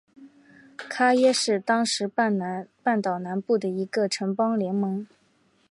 [0.89, 5.05] 伽倻是当时半岛南部的一个城邦联盟。